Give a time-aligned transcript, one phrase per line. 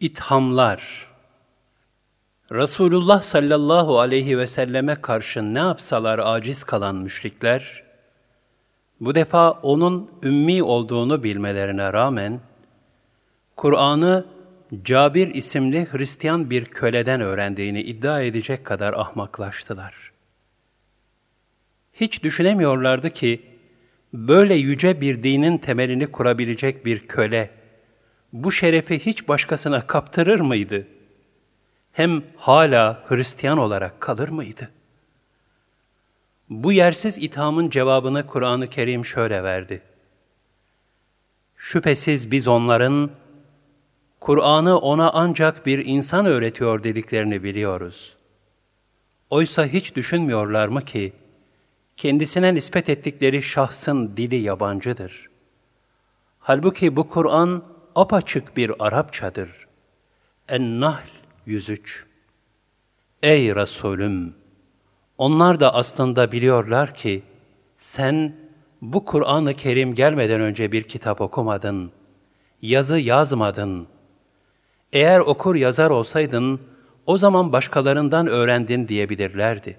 [0.00, 1.08] İthamlar
[2.52, 7.82] Resulullah sallallahu aleyhi ve selleme karşı ne yapsalar aciz kalan müşrikler,
[9.00, 12.40] bu defa onun ümmi olduğunu bilmelerine rağmen,
[13.56, 14.26] Kur'an'ı
[14.84, 20.12] Cabir isimli Hristiyan bir köleden öğrendiğini iddia edecek kadar ahmaklaştılar.
[21.92, 23.44] Hiç düşünemiyorlardı ki,
[24.12, 27.59] böyle yüce bir dinin temelini kurabilecek bir köle,
[28.32, 30.86] bu şerefi hiç başkasına kaptırır mıydı?
[31.92, 34.70] Hem hala Hristiyan olarak kalır mıydı?
[36.50, 39.82] Bu yersiz ithamın cevabını Kur'an-ı Kerim şöyle verdi.
[41.56, 43.10] Şüphesiz biz onların,
[44.20, 48.16] Kur'an'ı ona ancak bir insan öğretiyor dediklerini biliyoruz.
[49.30, 51.12] Oysa hiç düşünmüyorlar mı ki,
[51.96, 55.30] kendisine nispet ettikleri şahsın dili yabancıdır.
[56.38, 59.66] Halbuki bu Kur'an apaçık bir Arapçadır.
[60.48, 61.08] En-Nahl
[61.46, 62.06] 103
[63.22, 64.34] Ey Resulüm!
[65.18, 67.22] Onlar da aslında biliyorlar ki,
[67.76, 68.36] sen
[68.82, 71.92] bu Kur'an-ı Kerim gelmeden önce bir kitap okumadın,
[72.62, 73.86] yazı yazmadın.
[74.92, 76.60] Eğer okur yazar olsaydın,
[77.06, 79.78] o zaman başkalarından öğrendin diyebilirlerdi.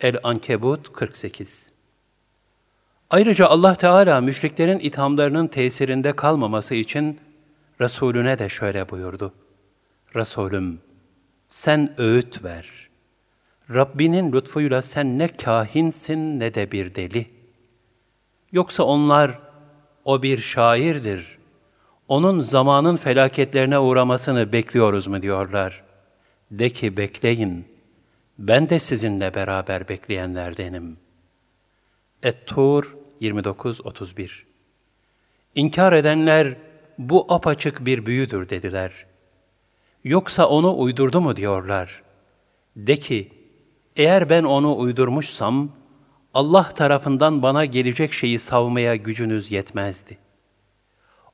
[0.00, 1.70] El-Ankebut 48
[3.10, 7.20] Ayrıca Allah Teala müşriklerin ithamlarının tesirinde kalmaması için
[7.80, 9.32] Resulüne de şöyle buyurdu.
[10.16, 10.80] Resulüm,
[11.48, 12.88] sen öğüt ver.
[13.70, 17.26] Rabbinin lütfuyla sen ne kahinsin ne de bir deli.
[18.52, 19.38] Yoksa onlar,
[20.04, 21.38] o bir şairdir.
[22.08, 25.84] Onun zamanın felaketlerine uğramasını bekliyoruz mu diyorlar.
[26.50, 27.64] De ki bekleyin,
[28.38, 30.96] ben de sizinle beraber bekleyenlerdenim.
[32.22, 34.30] Et-Tur 29-31
[35.54, 36.56] İnkar edenler,
[36.98, 39.06] bu apaçık bir büyüdür dediler.
[40.04, 42.02] Yoksa onu uydurdu mu diyorlar.
[42.76, 43.32] De ki,
[43.96, 45.72] eğer ben onu uydurmuşsam,
[46.34, 50.18] Allah tarafından bana gelecek şeyi savmaya gücünüz yetmezdi.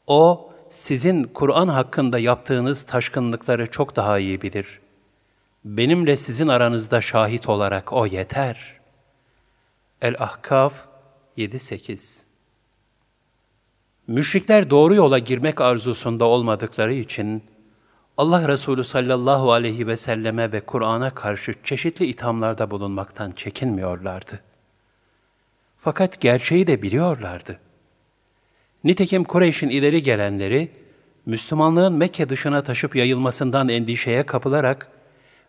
[0.06, 4.80] O, sizin Kur'an hakkında yaptığınız taşkınlıkları çok daha iyi bilir.
[5.64, 8.75] Benimle sizin aranızda şahit olarak O yeter.
[10.06, 10.86] El-Ahkaf
[11.38, 12.20] 7-8
[14.06, 17.42] Müşrikler doğru yola girmek arzusunda olmadıkları için,
[18.16, 24.40] Allah Resulü sallallahu aleyhi ve selleme ve Kur'an'a karşı çeşitli ithamlarda bulunmaktan çekinmiyorlardı.
[25.76, 27.58] Fakat gerçeği de biliyorlardı.
[28.84, 30.72] Nitekim Kureyş'in ileri gelenleri,
[31.26, 34.88] Müslümanlığın Mekke dışına taşıp yayılmasından endişeye kapılarak,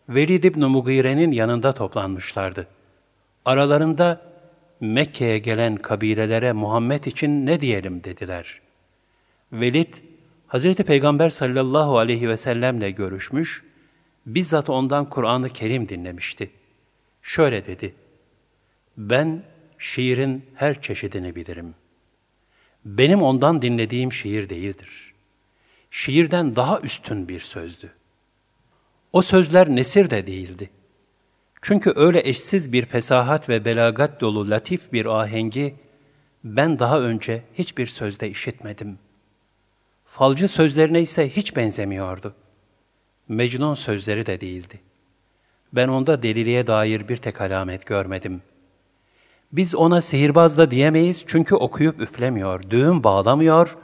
[0.10, 2.68] Velid ibn Mugire'nin yanında toplanmışlardı.
[3.46, 4.27] Aralarında
[4.80, 8.62] Mekke'ye gelen kabilelere Muhammed için ne diyelim dediler.
[9.52, 9.94] Velid,
[10.48, 10.76] Hz.
[10.76, 13.64] Peygamber sallallahu aleyhi ve sellemle görüşmüş,
[14.26, 16.50] bizzat ondan Kur'an-ı Kerim dinlemişti.
[17.22, 17.96] Şöyle dedi,
[18.98, 19.44] ben
[19.78, 21.76] şiirin her çeşidini bilirim.
[22.86, 25.14] Benim ondan dinlediğim şiir değildir.
[25.92, 27.94] Şiirden daha üstün bir sözdü.
[29.14, 30.70] O sözler nesir de değildi.
[31.62, 35.76] Çünkü öyle eşsiz bir fesahat ve belagat dolu latif bir ahengi
[36.44, 39.08] ben daha önce hiçbir sözde işitmedim.''
[40.08, 42.34] Falcı sözlerine ise hiç benzemiyordu.
[43.28, 44.80] Mecnun sözleri de değildi.
[45.74, 48.42] Ben onda deliliğe dair bir tek alamet görmedim.
[49.52, 53.78] Biz ona sihirbaz da diyemeyiz çünkü okuyup üflemiyor, düğüm bağlamıyor,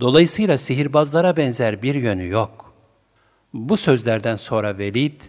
[0.00, 2.74] dolayısıyla sihirbazlara benzer bir yönü yok.
[3.52, 5.20] Bu sözlerden sonra Velid,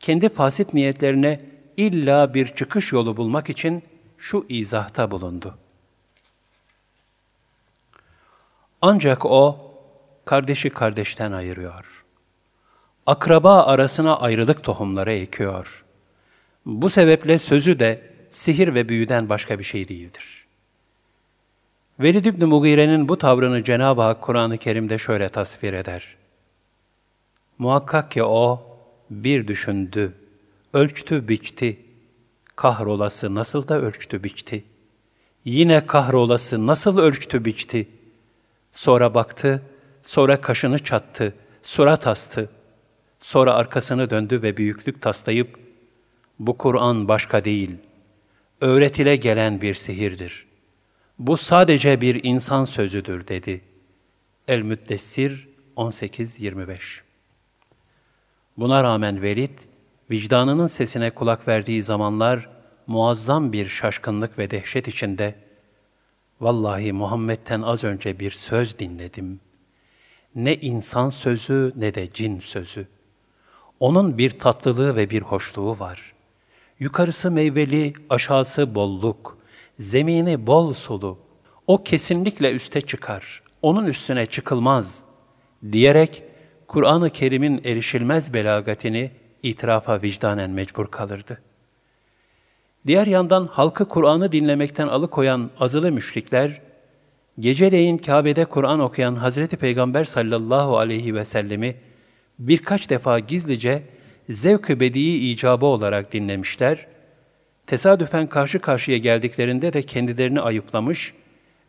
[0.00, 1.40] kendi fasit niyetlerine
[1.76, 3.82] illa bir çıkış yolu bulmak için
[4.18, 5.58] şu izahta bulundu.
[8.82, 9.70] Ancak o,
[10.24, 12.04] kardeşi kardeşten ayırıyor.
[13.06, 15.84] Akraba arasına ayrılık tohumları ekiyor.
[16.66, 20.46] Bu sebeple sözü de sihir ve büyüden başka bir şey değildir.
[22.00, 26.16] Velid İbni Mugire'nin bu tavrını Cenab-ı Hak Kur'an-ı Kerim'de şöyle tasvir eder.
[27.58, 28.75] Muhakkak ki o
[29.10, 30.12] bir düşündü,
[30.72, 31.80] ölçtü biçti,
[32.56, 34.64] kahrolası nasıl da ölçtü biçti,
[35.44, 37.88] yine kahrolası nasıl ölçtü biçti,
[38.76, 39.62] Sonra baktı,
[40.02, 42.50] sonra kaşını çattı, surat astı.
[43.20, 45.58] Sonra arkasını döndü ve büyüklük taslayıp,
[46.38, 47.70] bu Kur'an başka değil,
[48.60, 50.46] öğretile gelen bir sihirdir.
[51.18, 53.60] Bu sadece bir insan sözüdür dedi.
[54.48, 57.05] El-Müddessir 18-25
[58.58, 59.58] Buna rağmen Velid,
[60.10, 62.48] vicdanının sesine kulak verdiği zamanlar
[62.86, 65.34] muazzam bir şaşkınlık ve dehşet içinde
[66.40, 69.40] Vallahi Muhammed'ten az önce bir söz dinledim.
[70.34, 72.86] ne insan sözü ne de cin sözü.
[73.80, 76.12] Onun bir tatlılığı ve bir hoşluğu var.
[76.78, 79.38] Yukarısı meyveli, aşağısı bolluk,
[79.78, 81.18] zemini bol sulu.
[81.66, 85.04] O kesinlikle üste çıkar, onun üstüne çıkılmaz
[85.72, 86.22] diyerek
[86.66, 89.10] Kur'an-ı Kerim'in erişilmez belagatini
[89.42, 91.42] itirafa vicdanen mecbur kalırdı.
[92.86, 96.60] Diğer yandan halkı Kur'an'ı dinlemekten alıkoyan azılı müşrikler,
[97.38, 101.76] geceleyin Kabe'de Kur'an okuyan Hazreti Peygamber sallallahu aleyhi ve sellemi
[102.38, 103.82] birkaç defa gizlice
[104.30, 106.86] zevk-ı bedii icabı olarak dinlemişler,
[107.66, 111.14] tesadüfen karşı karşıya geldiklerinde de kendilerini ayıplamış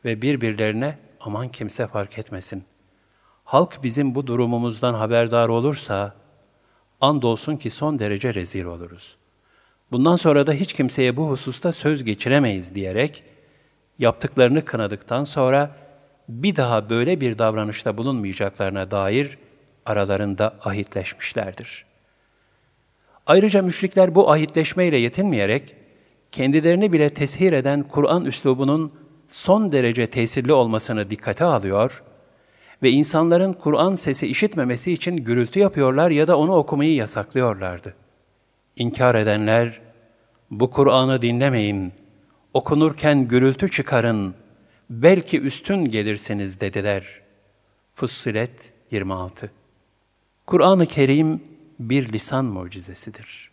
[0.05, 2.63] ve birbirlerine aman kimse fark etmesin.
[3.47, 6.13] Halk bizim bu durumumuzdan haberdar olursa,
[7.01, 9.17] andolsun ki son derece rezil oluruz.
[9.91, 13.23] Bundan sonra da hiç kimseye bu hususta söz geçiremeyiz diyerek,
[13.99, 15.75] yaptıklarını kınadıktan sonra
[16.29, 19.37] bir daha böyle bir davranışta bulunmayacaklarına dair
[19.85, 21.85] aralarında ahitleşmişlerdir.
[23.27, 25.75] Ayrıca müşrikler bu ahitleşmeyle yetinmeyerek,
[26.31, 28.93] kendilerini bile teshir eden Kur'an üslubunun
[29.27, 32.03] son derece tesirli olmasını dikkate alıyor
[32.83, 37.93] ve insanların Kur'an sesi işitmemesi için gürültü yapıyorlar ya da onu okumayı yasaklıyorlardı.
[38.75, 39.81] İnkar edenler,
[40.51, 41.93] bu Kur'an'ı dinlemeyin,
[42.53, 44.35] okunurken gürültü çıkarın,
[44.89, 47.21] belki üstün gelirsiniz dediler.
[47.93, 49.51] Fussilet 26
[50.45, 51.43] Kur'an-ı Kerim
[51.79, 53.51] bir lisan mucizesidir.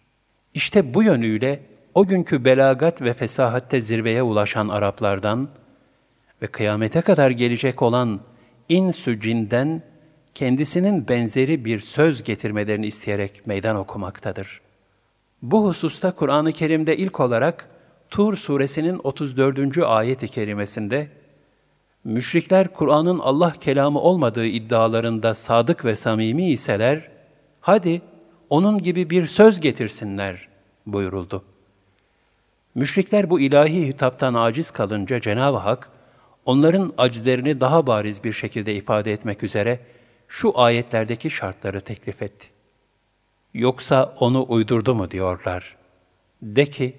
[0.55, 1.63] İşte bu yönüyle
[1.95, 5.49] o günkü belagat ve fesahatte zirveye ulaşan Araplardan
[6.43, 8.21] ve kıyamete kadar gelecek olan
[8.69, 9.83] insü cinden
[10.35, 14.61] kendisinin benzeri bir söz getirmelerini isteyerek meydan okumaktadır.
[15.43, 17.69] Bu hususta Kur'an-ı Kerim'de ilk olarak
[18.11, 19.79] Tur suresinin 34.
[19.79, 21.09] ayet-i kerimesinde
[22.05, 27.11] müşrikler Kur'an'ın Allah kelamı olmadığı iddialarında sadık ve samimi iseler,
[27.61, 28.03] hadi
[28.51, 30.49] onun gibi bir söz getirsinler
[30.87, 31.45] buyuruldu.
[32.75, 35.91] Müşrikler bu ilahi hitaptan aciz kalınca Cenab-ı Hak,
[36.47, 39.81] onların acizlerini daha bariz bir şekilde ifade etmek üzere
[40.29, 42.47] şu ayetlerdeki şartları teklif etti.
[43.55, 45.77] Yoksa onu uydurdu mu diyorlar.
[46.43, 46.97] De ki,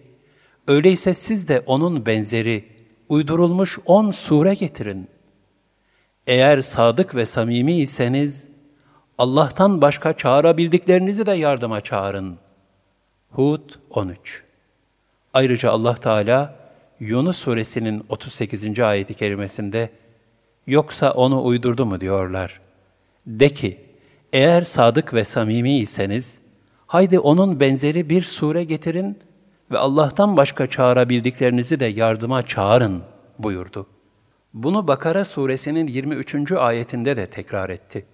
[0.67, 2.65] öyleyse siz de onun benzeri,
[3.09, 5.07] uydurulmuş on sure getirin.
[6.27, 8.49] Eğer sadık ve samimi iseniz,
[9.17, 12.37] Allah'tan başka çağırabildiklerinizi de yardıma çağırın.
[13.31, 14.43] Hud 13
[15.33, 16.55] Ayrıca Allah Teala,
[17.05, 18.79] Yunus suresinin 38.
[18.79, 19.89] ayeti kerimesinde,
[20.67, 22.61] yoksa onu uydurdu mu diyorlar.
[23.27, 23.81] De ki,
[24.33, 26.39] eğer sadık ve samimi iseniz,
[26.87, 29.19] haydi onun benzeri bir sure getirin
[29.71, 33.03] ve Allah'tan başka çağırabildiklerinizi de yardıma çağırın
[33.39, 33.87] buyurdu.
[34.53, 36.51] Bunu Bakara suresinin 23.
[36.51, 38.05] ayetinde de tekrar etti.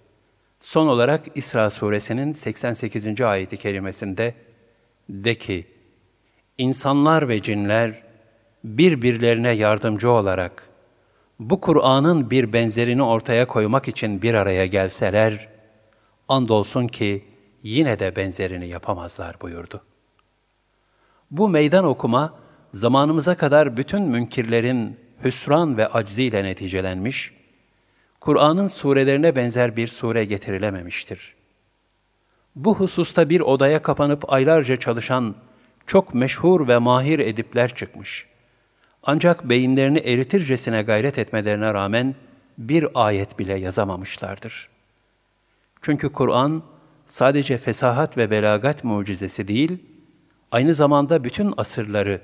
[0.60, 3.20] Son olarak İsra suresinin 88.
[3.20, 4.34] ayeti kerimesinde,
[5.08, 5.66] de ki,
[6.58, 8.11] insanlar ve cinler
[8.64, 10.68] birbirlerine yardımcı olarak
[11.40, 15.48] bu Kur'an'ın bir benzerini ortaya koymak için bir araya gelseler,
[16.28, 17.24] andolsun ki
[17.62, 19.82] yine de benzerini yapamazlar buyurdu.
[21.30, 22.34] Bu meydan okuma,
[22.72, 27.32] zamanımıza kadar bütün münkirlerin hüsran ve acziyle neticelenmiş,
[28.20, 31.34] Kur'an'ın surelerine benzer bir sure getirilememiştir.
[32.56, 35.34] Bu hususta bir odaya kapanıp aylarca çalışan
[35.86, 38.31] çok meşhur ve mahir edipler çıkmış.
[39.02, 42.14] Ancak beyinlerini eritircesine gayret etmelerine rağmen
[42.58, 44.68] bir ayet bile yazamamışlardır.
[45.82, 46.62] Çünkü Kur'an
[47.06, 49.78] sadece fesahat ve belagat mucizesi değil,
[50.50, 52.20] aynı zamanda bütün asırları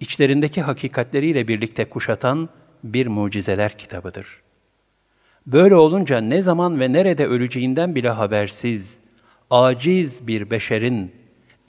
[0.00, 2.48] içlerindeki hakikatleriyle birlikte kuşatan
[2.84, 4.40] bir mucizeler kitabıdır.
[5.46, 8.98] Böyle olunca ne zaman ve nerede öleceğinden bile habersiz,
[9.50, 11.12] aciz bir beşerin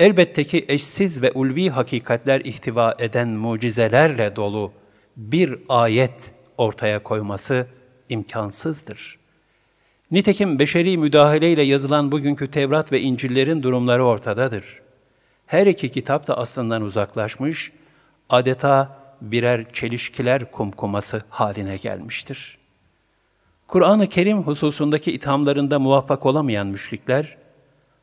[0.03, 4.72] elbette ki eşsiz ve ulvi hakikatler ihtiva eden mucizelerle dolu
[5.17, 7.67] bir ayet ortaya koyması
[8.10, 9.19] imkansızdır.
[10.12, 14.81] Nitekim beşeri müdahaleyle yazılan bugünkü Tevrat ve İncil'lerin durumları ortadadır.
[15.45, 17.72] Her iki kitap da aslından uzaklaşmış,
[18.29, 22.57] adeta birer çelişkiler kumkuması haline gelmiştir.
[23.67, 27.38] Kur'an-ı Kerim hususundaki ithamlarında muvaffak olamayan müşrikler,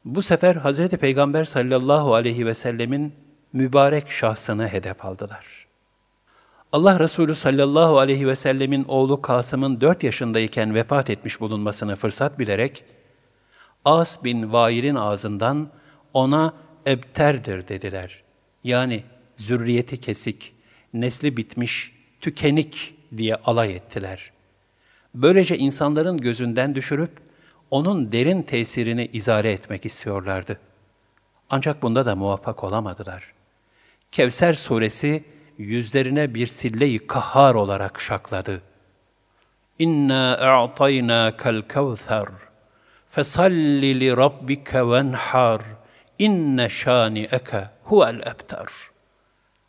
[0.05, 0.89] bu sefer Hz.
[0.89, 3.15] Peygamber sallallahu aleyhi ve sellemin
[3.53, 5.67] mübarek şahsını hedef aldılar.
[6.73, 12.85] Allah Resulü sallallahu aleyhi ve sellemin oğlu Kasım'ın dört yaşındayken vefat etmiş bulunmasını fırsat bilerek,
[13.85, 15.71] As bin Vail'in ağzından
[16.15, 16.55] ona
[16.87, 18.23] ebterdir dediler.
[18.65, 19.05] Yani
[19.37, 20.55] zürriyeti kesik,
[20.95, 24.33] nesli bitmiş, tükenik diye alay ettiler.
[25.15, 27.11] Böylece insanların gözünden düşürüp,
[27.71, 30.59] onun derin tesirini izale etmek istiyorlardı.
[31.51, 33.33] Ancak bunda da muvaffak olamadılar.
[34.13, 35.25] Kevser suresi
[35.59, 38.63] yüzlerine bir sille-i kahhar olarak şakladı.
[39.79, 42.29] İnna a'taynâkel kevser
[43.07, 45.63] fesalli li rabbike venhar
[46.19, 48.73] inne şâni'eke huvel ebtar.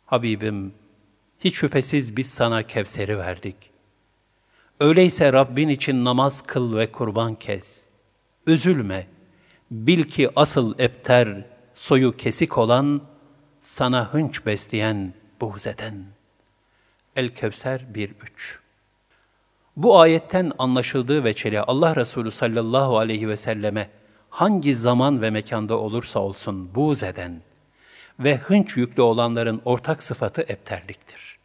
[0.06, 0.74] Habibim,
[1.40, 3.56] hiç şüphesiz biz sana Kevser'i verdik.
[4.80, 7.91] Öyleyse Rabbin için namaz kıl ve kurban kes.
[8.46, 9.06] Üzülme,
[9.70, 11.44] bil ki asıl ebter,
[11.74, 13.02] soyu kesik olan,
[13.60, 16.04] sana hınç besleyen, buğz eden.
[17.16, 18.10] El-Kevser 1-3
[19.76, 23.90] Bu ayetten anlaşıldığı veçeli Allah Resulü sallallahu aleyhi ve selleme
[24.30, 27.42] hangi zaman ve mekanda olursa olsun buğz eden
[28.20, 31.36] ve hınç yüklü olanların ortak sıfatı ebterliktir.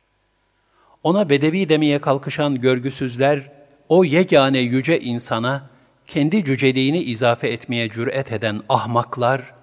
[1.04, 3.52] Ona bedevi demeye kalkışan görgüsüzler,
[3.90, 5.77] o yegane yüce insana
[6.08, 9.54] kendi cüceliğini izafe etmeye cüret eden ahmaklar,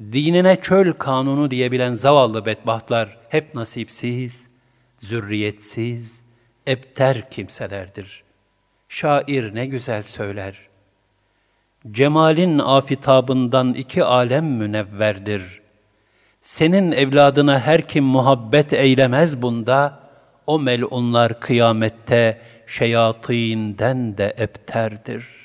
[0.00, 4.48] dinine çöl kanunu diyebilen zavallı bedbahtlar hep nasipsiz,
[4.98, 6.24] zürriyetsiz,
[6.66, 8.22] ebter kimselerdir.
[8.88, 10.58] Şair ne güzel söyler.
[11.90, 15.62] Cemalin afitabından iki alem münevverdir.
[16.40, 20.02] Senin evladına her kim muhabbet eylemez bunda,
[20.46, 25.41] o melunlar kıyamette şeyatinden de ebterdir.''